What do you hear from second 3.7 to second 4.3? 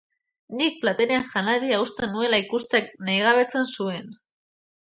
zuen.